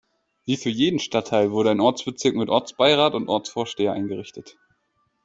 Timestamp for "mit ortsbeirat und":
2.35-3.29